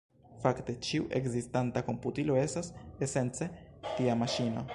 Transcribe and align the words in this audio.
Fakte, 0.43 0.75
ĉiu 0.87 1.05
ekzistanta 1.19 1.83
komputilo 1.91 2.39
estas 2.45 2.73
esence 3.09 3.53
tia 3.93 4.19
maŝino. 4.25 4.67